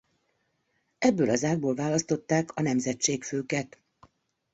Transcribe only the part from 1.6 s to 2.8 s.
választották a